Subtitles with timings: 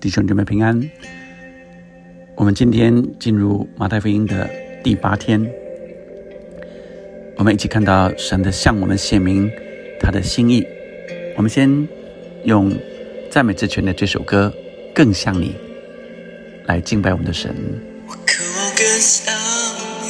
[0.00, 0.90] 弟兄姊妹平安。
[2.34, 4.48] 我们今天进入马太福音的
[4.82, 5.38] 第八天，
[7.36, 9.50] 我们一起看到神的向我们显明
[10.00, 10.66] 他的心意。
[11.36, 11.86] 我们先
[12.44, 12.72] 用
[13.30, 14.50] 赞美之泉的这首歌
[14.94, 15.48] 《更像你》
[16.66, 17.54] 来敬拜我们的神。
[18.08, 19.34] 我渴望更像
[20.02, 20.08] 你，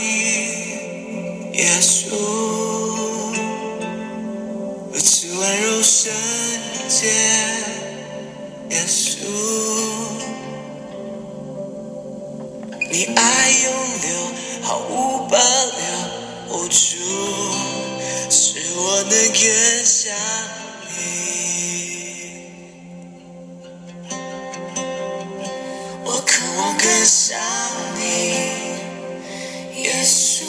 [1.58, 2.14] 耶稣，
[4.92, 6.12] 如此温柔圣
[6.88, 7.08] 洁，
[8.70, 9.18] 耶稣，
[13.00, 13.72] 你爱永
[14.02, 14.10] 留，
[14.60, 16.74] 毫无保留，无助，
[18.28, 19.40] 是我能更
[19.86, 20.12] 像
[20.90, 20.98] 你。
[26.04, 27.40] 我渴望更想
[27.98, 28.04] 你，
[29.82, 30.44] 耶稣，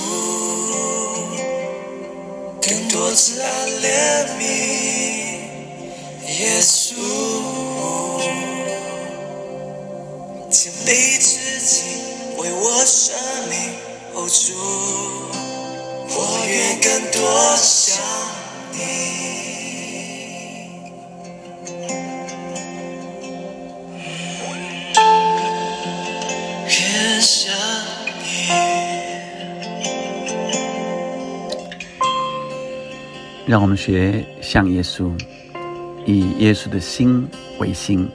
[2.62, 3.48] 更多次爱
[3.80, 4.44] 怜悯，
[6.28, 6.96] 耶稣，
[10.52, 12.11] 谦卑自己
[12.42, 13.14] 为我生
[13.50, 13.56] 命，
[14.16, 14.54] 哦主，
[16.10, 16.16] 我
[16.50, 17.22] 愿更多
[17.56, 18.02] 像
[18.74, 18.78] 你。
[26.66, 27.54] 更像
[28.24, 28.26] 你。
[33.46, 35.12] 让我们学像耶稣，
[36.08, 38.10] 以耶稣的心为心。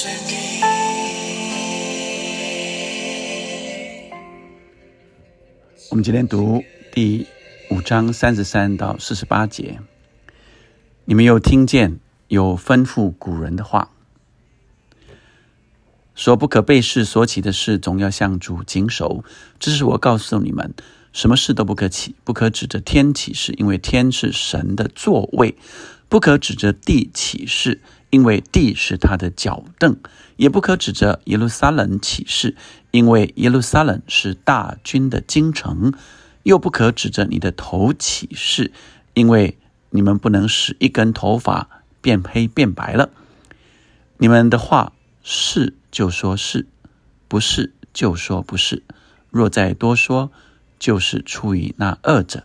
[0.00, 0.62] 跟随你。
[5.90, 7.26] 我们今天读第
[7.70, 9.80] 五章三十三到四十八节。
[11.04, 13.90] 你们有听见有吩咐古人的话，
[16.14, 19.22] 说不可被事所起的事，总要向主谨守。
[19.58, 20.72] 这是我告诉你们，
[21.12, 25.56] 什么事都不可起，不可指着天起誓，因为天是神的座位；
[26.08, 29.94] 不可指着地起誓，因为地是他的脚凳；
[30.36, 32.56] 也不可指着耶路撒冷起誓，
[32.90, 35.92] 因为耶路撒冷是大军的京城；
[36.42, 38.72] 又不可指着你的头起誓，
[39.14, 39.56] 因为
[39.90, 43.10] 你们不能使一根头发变黑变白了。
[44.18, 46.66] 你们的话是就说是，
[47.28, 48.82] 不是就说不是。
[49.30, 50.32] 若再多说，
[50.78, 52.44] 就是出于那二者。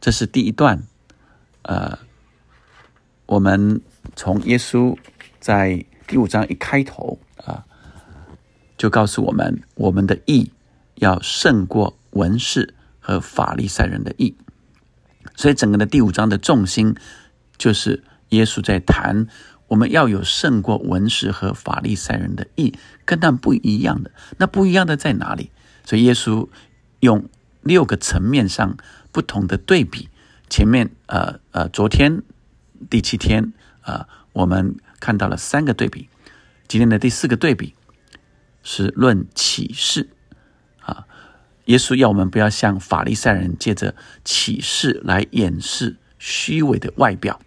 [0.00, 0.82] 这是第一段，
[1.62, 1.98] 呃，
[3.30, 3.80] 我们
[4.16, 4.98] 从耶稣
[5.38, 7.64] 在第五章一开头啊、
[8.76, 10.50] 就告诉我们，我们的义
[10.96, 14.36] 要胜过文士和法利赛人的义。
[15.36, 16.96] 所以整个的第五章的重心
[17.56, 19.28] 就是耶稣在谈，
[19.68, 22.74] 我们要有胜过文士和法利赛人的义，
[23.04, 24.10] 跟他们不一样的。
[24.38, 25.52] 那不一样的在哪里？
[25.84, 26.48] 所以耶稣
[26.98, 27.28] 用
[27.62, 28.76] 六个层面上
[29.12, 30.08] 不同的对比。
[30.48, 32.22] 前面呃呃，昨天
[32.88, 33.52] 第七天
[33.82, 36.08] 呃，我们看到了三个对比。
[36.68, 37.74] 今天的第四个对比
[38.62, 40.08] 是论启示
[40.80, 41.04] 啊。
[41.66, 43.94] 耶稣要我们不要像法利赛人借着
[44.24, 47.40] 启示来掩饰虚伪的外表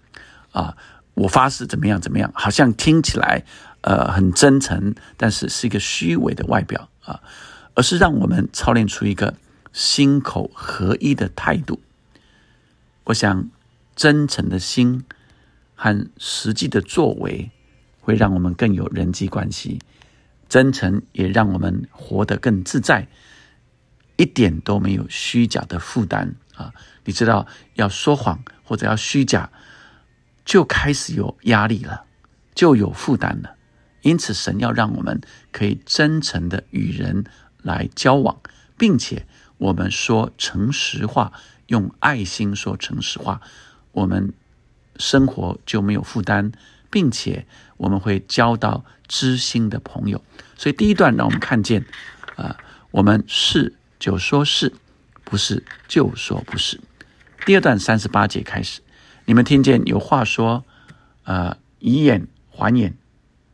[0.52, 0.78] 啊。
[1.16, 3.44] 我发誓怎么样怎么样，好像听起来
[3.82, 7.22] 呃很真诚，但是是一个虚伪的外表啊，
[7.76, 9.36] 而是让我们操练出一个
[9.72, 11.82] 心口合一的态度。
[13.04, 13.50] 我想，
[13.96, 15.04] 真诚的心
[15.84, 17.52] 和实际的作为，
[18.00, 19.80] 会让我们更有人际关系。
[20.48, 23.10] 真诚也让我们活得更自在，
[24.16, 26.74] 一点都没有虚假的负担啊！
[27.04, 29.52] 你知道，要说谎或者要虚假，
[30.46, 32.06] 就开始有压力了，
[32.56, 33.58] 就有负担了。
[34.04, 35.20] 因此，神要让我们
[35.52, 37.26] 可以真诚的与人
[37.62, 38.40] 来交往，
[38.78, 39.26] 并且
[39.58, 41.34] 我们说诚实话，
[41.68, 43.42] 用爱心说诚实话，
[43.92, 44.32] 我们
[44.98, 46.52] 生活就没有负担，
[46.90, 47.46] 并且
[47.78, 50.22] 我们会交到知心的朋友。
[50.56, 51.86] 所以第一段让我们看见，
[52.36, 52.58] 啊，
[52.92, 54.74] 我们是就说是，
[55.24, 56.80] 不是就说不是。
[57.46, 58.82] 第二段三十八节开始，
[59.26, 60.64] 你们听见有话说，
[61.24, 62.96] 呃，以眼还眼，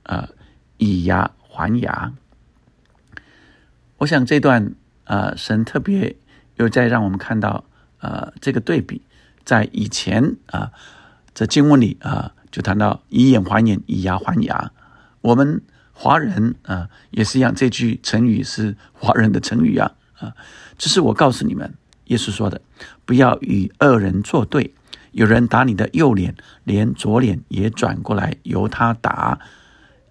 [0.04, 0.30] 呃，
[0.78, 2.14] 以牙还牙。
[3.98, 4.76] 我想这段，
[5.06, 6.16] 呃，神特别
[6.58, 7.66] 又在让我们看到，
[8.00, 9.02] 呃，这个对比，
[9.44, 10.72] 在以前啊，
[11.40, 14.74] 在经文里啊，就谈到以眼还眼，以牙还牙。
[15.22, 15.62] 我们
[15.94, 19.90] 华人啊，也是一样，这句成语是华人的成语啊，
[20.20, 20.34] 啊，
[20.78, 21.74] 只是我告诉你们，
[22.08, 22.60] 耶稣说的，
[23.06, 24.74] 不要与恶人作对。
[25.12, 29.40] 有人打你的右脸，连左脸也转过来由他打；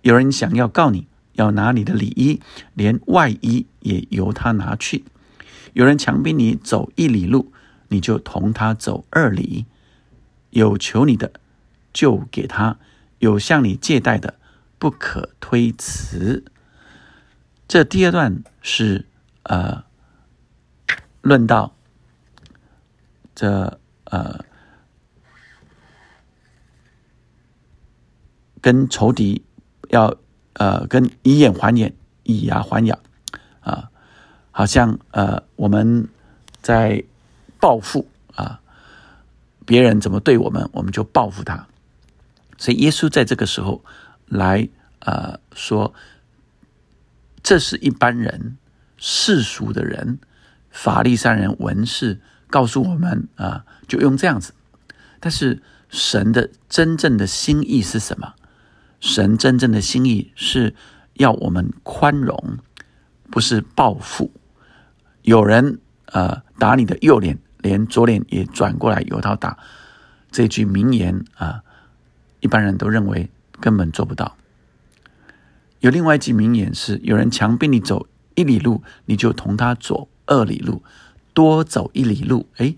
[0.01, 1.09] 有人想要告你。
[1.35, 2.41] 要拿你的里衣，
[2.73, 5.05] 连外衣也由他拿去。
[5.75, 7.53] 有人强逼你走一里路，
[7.89, 9.67] 你就同他走二里。
[10.51, 11.33] 有求你的，
[11.93, 12.77] 就给他；
[13.19, 14.35] 有向你借贷的，
[14.79, 16.45] 不可推辞。
[17.67, 19.07] 这第二段是
[19.43, 19.85] 呃，
[21.23, 21.75] 论到
[23.35, 24.45] 这呃，
[28.61, 29.43] 跟仇敌
[29.91, 30.17] 要。
[30.55, 32.99] 呃，跟以眼还眼，以牙还牙，
[33.61, 33.89] 啊，
[34.51, 36.09] 好像呃，我们
[36.61, 37.05] 在
[37.61, 38.09] 报复，
[39.69, 41.67] 别人怎么对我们，我们就报复他。
[42.57, 43.85] 所以耶稣在这个时候
[44.25, 44.67] 来
[45.01, 45.93] 呃说，
[47.43, 48.57] 这是一般人
[48.97, 50.21] 世俗的人，
[50.71, 52.19] 法利赛人文士
[52.49, 54.55] 告诉我们啊，就用这样子。
[55.21, 58.33] 但是神的真正的心意是什么？
[59.01, 60.75] 神真正的心意是
[61.13, 62.57] 要我们宽容，
[63.31, 64.33] 不是报复。
[65.21, 69.59] 有人呃打你的右脸，连左脸也转过来由他打。
[70.31, 71.63] 这句名言啊，
[72.41, 74.37] 一般人都认为根本做不到。
[75.81, 80.83] 有另外一句名言是：有人强逼你走一里路，你就同他走二里路，
[81.33, 82.47] 多走一里路。
[82.57, 82.75] 哎，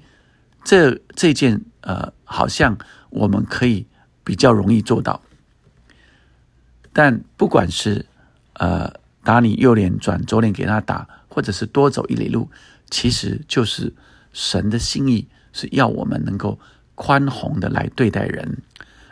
[0.62, 2.76] 这这件呃，好像
[3.08, 3.86] 我们可以
[4.22, 5.22] 比较容易做到。
[6.92, 8.06] 但不管是
[8.54, 8.92] 呃
[9.24, 12.50] 打你右脸转左脸给他打，或者是多走一里路，
[12.90, 13.94] 其实就是
[14.32, 16.58] 神的心意是要我们能够
[16.94, 18.58] 宽宏的来对待人，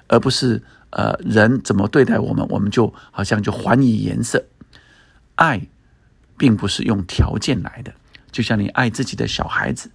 [0.06, 4.44] 而不是呃人怎么对待我们，我们就好像就还以颜色。
[5.34, 5.66] 爱
[6.36, 7.92] 并不是用条件来的，
[8.30, 9.90] 就像你爱自己的小孩子，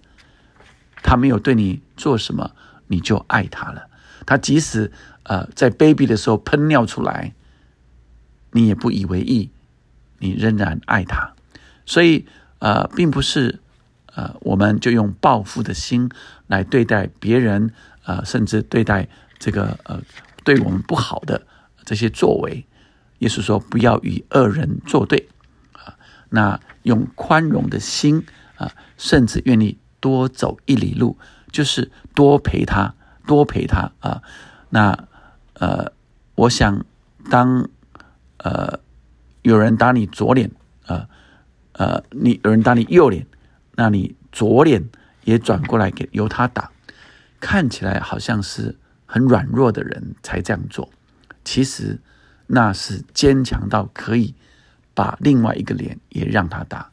[1.02, 2.52] 他没有对你做什么，
[2.86, 3.88] 你就爱他了。
[4.26, 4.92] 他即使
[5.24, 7.34] 呃在 baby 的时候喷尿出来。
[8.56, 9.50] 你也不以为意，
[10.20, 11.34] 你仍然爱他，
[11.84, 12.24] 所以
[12.60, 13.58] 呃，并不是
[14.14, 16.08] 呃，我们就用报复的心
[16.46, 17.72] 来对待别人，
[18.04, 19.08] 呃，甚至对待
[19.38, 20.00] 这个呃，
[20.44, 21.46] 对我们不好的
[21.84, 22.64] 这些作为。
[23.18, 25.28] 耶稣说：“不要与恶人作对
[25.72, 25.96] 啊，
[26.30, 28.24] 那用宽容的心
[28.56, 31.16] 啊，甚至愿意多走一里路，
[31.50, 32.94] 就是多陪他，
[33.26, 34.22] 多陪他啊。
[34.70, 35.06] 那
[35.54, 35.92] 呃，
[36.34, 36.84] 我想
[37.30, 37.68] 当。”
[38.44, 38.78] 呃，
[39.40, 40.50] 有人打你左脸，
[40.86, 41.08] 呃，
[41.72, 43.26] 呃，你有人打你右脸，
[43.76, 44.88] 那你左脸
[45.24, 46.70] 也转过来给由他打，
[47.40, 48.76] 看起来好像是
[49.06, 50.90] 很软弱的人才这样做，
[51.44, 51.98] 其实
[52.46, 54.34] 那是坚强到可以
[54.94, 56.90] 把另外一个脸也让他打，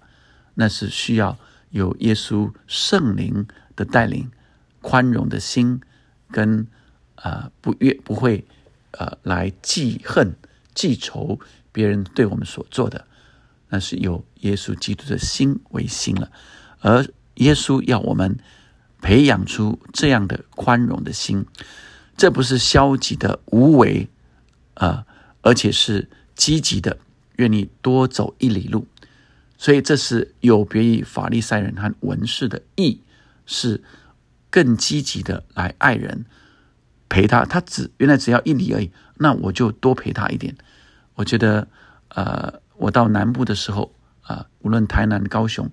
[0.55, 1.37] 那是需要
[1.69, 4.31] 有耶稣圣灵的带领，
[4.81, 5.81] 宽容的心
[6.31, 6.67] 跟
[7.15, 8.45] 呃不越不会
[8.91, 10.35] 呃来记恨。
[10.73, 11.37] 记仇
[11.73, 13.05] 别人对我们所做的，
[13.67, 16.31] 那是有耶稣基督的心为心了。
[16.81, 18.37] 而耶稣要我们
[19.01, 21.45] 培养出这样的宽容的心，
[22.17, 24.09] 这不是消极的无为
[24.73, 25.05] 啊，
[25.41, 26.97] 而且是积极的，
[27.37, 28.85] 愿意多走一里路。
[29.57, 33.01] 所以这是有别于法利赛人和文士的义，
[33.45, 33.83] 是
[34.49, 36.25] 更积极的来爱人。
[37.07, 40.55] 陪他，他只原来只要一里而已，那我就多陪他一点。
[41.15, 41.67] 我觉得，
[42.07, 45.69] 呃，我到南部的时候，啊，无论台南、高雄，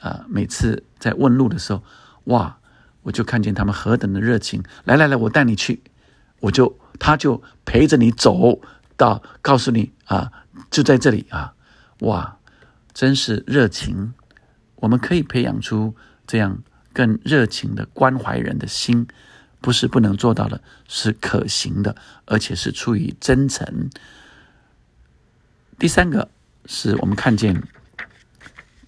[0.00, 1.82] 啊，每次在问路的时候，
[2.24, 2.58] 哇，
[3.02, 4.62] 我就看见他们何等的热情。
[4.84, 5.82] 来来来，我带你去，
[6.40, 8.60] 我就他就陪着你走
[8.96, 10.32] 到，告诉你啊，
[10.70, 11.54] 就在这里啊，
[12.00, 12.38] 哇，
[12.92, 14.14] 真是热情。
[14.76, 15.94] 我们可以培养出
[16.26, 19.06] 这样更热情的关怀人的心。
[19.62, 23.90] 不是不能做到的，是可行的，而且是出于真诚。
[25.78, 26.30] 第三个
[26.64, 27.62] 是我们看见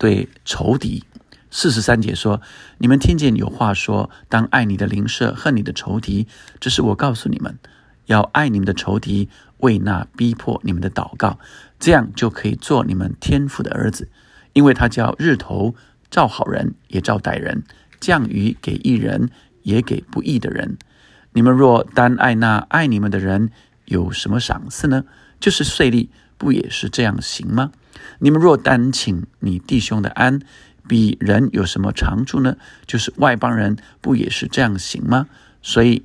[0.03, 1.05] 对仇敌
[1.49, 2.43] 四十三节说
[2.79, 6.27] ：“你们听见有话说，当爱你的邻舍，恨你的仇敌。
[6.59, 7.57] 这是我告诉你们，
[8.07, 9.29] 要爱你们的仇敌，
[9.59, 11.39] 为那逼迫你们的祷告，
[11.79, 14.09] 这样就可以做你们天父的儿子。
[14.55, 15.77] 因为他叫日头
[16.11, 17.61] 照好人，也照歹人；
[18.01, 19.31] 降雨给义人，
[19.63, 20.79] 也给不义的人。
[21.33, 23.51] 你们若单爱那爱你们的人，
[23.85, 25.05] 有什么赏赐呢？
[25.39, 27.71] 就是税吏，不也是这样行吗？
[28.19, 30.41] 你们若单请你弟兄的安。”
[30.89, 32.57] 比人有什么长处呢？
[32.87, 35.29] 就是外邦人不也是这样行吗？
[35.63, 36.05] 所以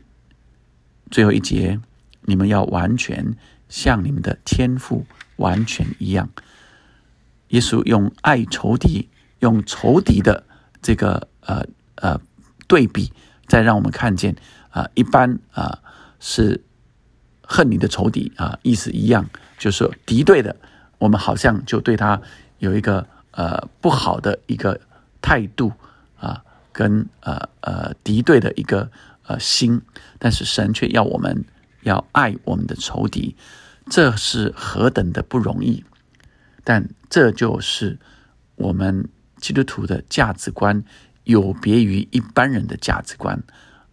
[1.09, 1.79] 最后一节，
[2.21, 3.35] 你们要完全
[3.67, 6.29] 像你们的天赋完全一样。
[7.47, 10.45] 耶稣用爱仇敌，用仇敌的
[10.79, 11.65] 这个呃
[11.95, 12.21] 呃
[12.67, 13.11] 对比，
[13.47, 14.35] 再让我们看见
[14.69, 15.79] 啊，一般啊
[16.19, 16.63] 是
[17.41, 19.27] 恨你的仇敌啊，意思一样，
[19.57, 20.55] 就是敌对的，
[20.97, 22.21] 我们好像就对他
[22.59, 23.05] 有一个。
[23.31, 24.81] 呃，不好的一个
[25.21, 25.71] 态度
[26.19, 28.89] 啊，跟呃呃敌对的一个
[29.27, 29.79] 呃心，
[30.17, 31.45] 但是神却要我们
[31.83, 33.35] 要爱我们的仇敌，
[33.91, 35.85] 这是何等的不容易！
[36.63, 37.99] 但这就是
[38.55, 40.83] 我们基督徒的价值观，
[41.23, 43.43] 有别于一般人的价值观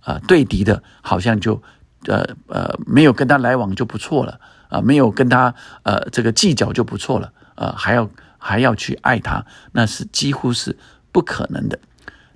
[0.00, 0.18] 啊。
[0.26, 1.62] 对敌的，好像就
[2.06, 4.40] 呃呃没有跟他来往就不错了
[4.75, 8.11] 啊，没有跟他呃这个计较就不错了啊，还要。
[8.47, 10.76] 还要去爱他，那是几乎是
[11.11, 11.78] 不可能的。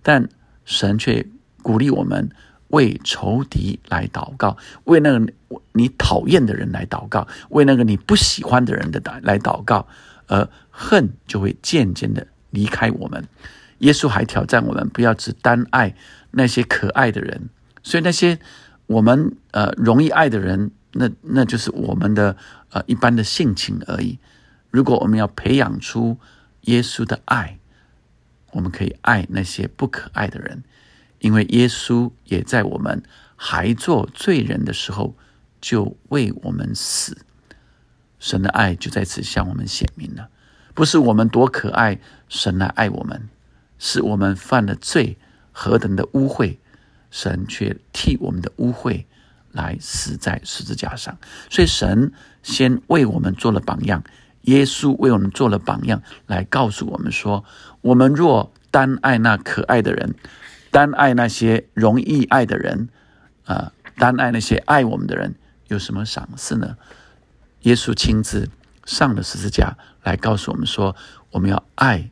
[0.03, 0.27] 但
[0.65, 1.27] 神却
[1.61, 2.31] 鼓励我们
[2.69, 5.31] 为仇敌来祷告，为那个
[5.73, 9.87] 你讨厌的人来祷告，为那个你不喜欢的人的来祷告，
[10.29, 13.23] 而恨就会渐渐的离开我们。
[13.81, 15.95] 耶稣还挑战我们，不要只单爱
[16.31, 17.51] 那些可爱的人，
[17.83, 18.39] 所以那些
[18.87, 22.37] 我们呃容易爱的人，那那就是我们的
[22.71, 24.19] 呃一般的性情而已。
[24.71, 26.19] 如果我们要培养出
[26.63, 27.59] 耶稣的爱，
[28.51, 30.65] 我们可以爱那些不可爱的人，
[31.21, 33.03] 因为耶稣也在我们
[33.37, 35.15] 还做罪人的时候
[35.61, 37.17] 就为我们死。
[38.19, 40.29] 神的爱就在此向我们显明了，
[40.75, 43.29] 不是我们多可爱，神来爱我们，
[43.79, 45.17] 是我们犯了罪，
[45.53, 46.57] 何等的污秽，
[47.11, 49.05] 神却替我们的污秽
[49.53, 51.17] 来死在十字架上。
[51.51, 52.13] 所以神
[52.43, 54.03] 先为我们做了榜样。
[54.43, 57.45] 耶稣为我们做了榜样，来告诉我们说：
[57.83, 60.15] 我们若单爱那可爱的人，
[60.71, 62.89] 单爱那些容易爱的人，
[63.45, 65.35] 啊，单爱那些爱我们的人，
[65.67, 66.79] 有什么赏赐呢？
[67.63, 68.49] 耶稣亲自
[68.87, 70.97] 上了十字架，来告诉我们说：
[71.33, 72.09] 我们要爱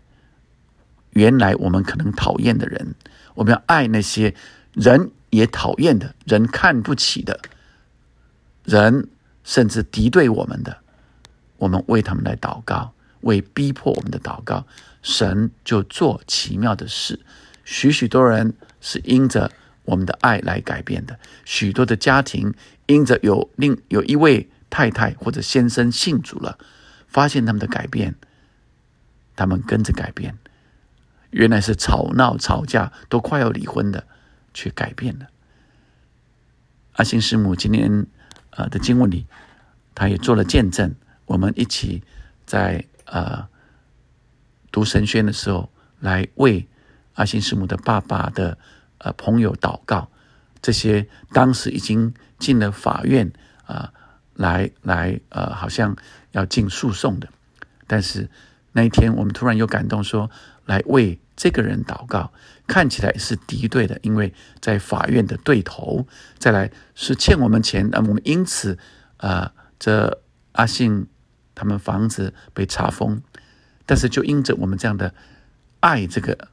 [1.10, 2.94] 原来我们可能讨厌的人，
[3.34, 4.34] 我们要爱那些
[4.74, 7.40] 人也讨厌的人、看不起的
[8.64, 9.08] 人，
[9.44, 10.78] 甚至敌对我们的。
[11.58, 12.92] 我们为他们来祷告，
[13.22, 14.66] 为逼迫我们的祷告，
[15.02, 17.20] 神就做奇妙的事。
[17.64, 19.50] 许许多人是因着
[19.84, 22.52] 我们的爱来改变的，许多的家庭
[22.86, 26.58] 因着有另有一位太太或者先生信主了，
[27.08, 28.14] 发现他们的改变，
[29.34, 30.36] 他们跟着改变。
[31.30, 34.06] 原来是吵闹吵架都快要离婚的，
[34.56, 35.26] 却改变了。
[36.94, 38.06] 阿信师母今天
[38.48, 39.26] 呃的经文里，
[39.94, 40.94] 他也做了见证。
[41.26, 42.02] 我们一起
[42.46, 43.46] 在呃
[44.72, 45.70] 读神宣的时候，
[46.00, 46.66] 来为
[47.14, 48.56] 阿信师母的爸爸的
[48.96, 50.08] 呃朋友祷告。
[50.62, 53.30] 这些当时已经进了法院
[53.66, 53.92] 啊，
[54.34, 55.94] 来来呃，好像
[56.32, 57.28] 要进诉讼的。
[57.86, 58.30] 但是
[58.72, 60.30] 那一天，我们突然有感动，说
[60.64, 62.32] 来为这个人祷告。
[62.66, 66.06] 看起来是敌对的，因为在法院的对头。
[66.38, 68.78] 再来是欠我们钱，那我们因此
[69.16, 71.06] 啊，这阿信。
[71.58, 73.22] 他们房子被查封，
[73.86, 75.14] 但是就因着我们这样的
[75.80, 76.48] 爱这个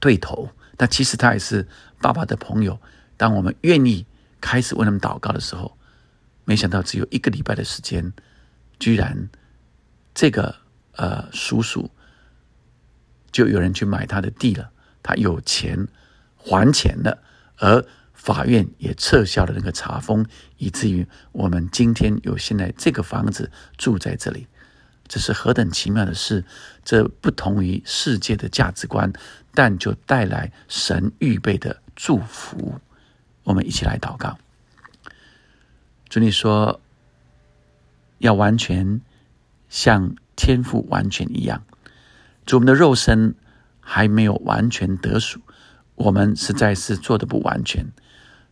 [0.00, 1.68] 对头，但其实他也是
[2.00, 2.80] 爸爸的朋友。
[3.18, 4.06] 当我们愿意
[4.40, 5.76] 开始为他们祷告的时候，
[6.46, 8.10] 没想到只有一个礼拜的时间，
[8.78, 9.28] 居然
[10.14, 10.56] 这个
[10.92, 11.90] 呃叔叔
[13.30, 14.70] 就有人去买他的地了，
[15.06, 15.86] 他有钱
[16.36, 17.22] 还钱了，
[17.58, 17.86] 而。
[18.26, 24.48] 法院也撤销了那个查封，以至于我们今天有现在这个房子住在这里，
[25.06, 26.44] 这是何等奇妙的事！
[26.82, 29.12] 这不同于世界的价值观，
[29.54, 32.80] 但就带来神预备的祝福。
[33.44, 34.36] 我们一起来祷告。
[36.08, 36.80] 主，你说
[38.18, 39.00] 要完全
[39.68, 41.62] 像天父完全一样，
[42.44, 43.36] 主，我们的肉身
[43.88, 45.40] 还没有完全得数，
[45.94, 47.86] 我们实在是做的不完全。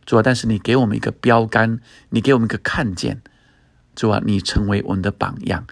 [0.05, 3.21] 主啊，但是你给我们一个标杆，你给我们一个看见，
[3.95, 5.67] 主啊，你成为我们的榜样，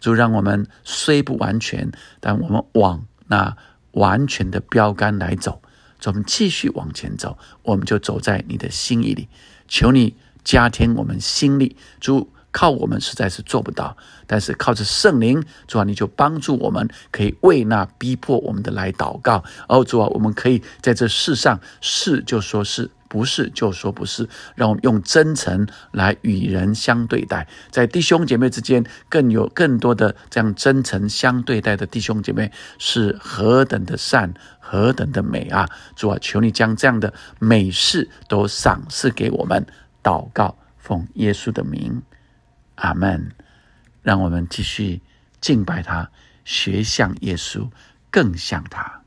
[0.00, 3.54] 主让我们虽不完全，但我们往那
[3.92, 5.60] 完全的标杆来走。
[6.06, 9.28] 我们继续往前走，我们就走在你的心意里。
[9.68, 13.96] 求你加添我们心力，主靠我们实在是做不到，
[14.28, 19.42] 但是靠着圣灵，主啊，你就帮助我们，可以为那逼迫我们的来祷告。
[19.68, 22.90] 哦，主啊，我们可以在这世上是就说是。
[23.06, 35.68] 不是就说不是，让我们用真诚来与人相对待，在弟兄姐妹之间更有更多的这样真诚相对待的弟兄姐妹是何等的善，何等的美啊！
[35.94, 39.64] 主啊，求你将这样的美事都赏赐给我们。
[40.02, 42.02] 祷告，奉耶稣的名，
[42.76, 43.32] 阿门。
[44.02, 45.00] 让我们继续
[45.40, 46.10] 敬拜他，
[46.44, 47.70] 学像耶稣，
[48.10, 49.00] 更像他。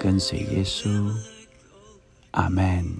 [0.00, 1.12] 跟随耶稣。
[2.30, 2.97] 阿门。